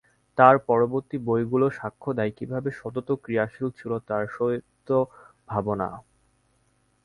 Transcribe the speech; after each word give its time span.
তার 0.37 0.55
পরবর্তী 0.67 1.17
বইগুলোও 1.27 1.75
সাক্ষ্য 1.79 2.09
দেয়, 2.17 2.33
কীভাবে 2.37 2.69
সতত 2.79 3.09
ক্রিয়াশীল 3.23 3.67
ছিল 3.79 3.91
তার 4.09 4.23
সাহিত্যভাবনা। 4.35 5.89